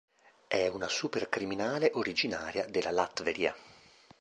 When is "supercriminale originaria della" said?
0.87-2.89